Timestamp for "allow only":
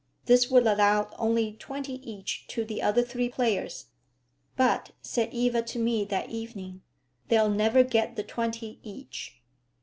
0.65-1.53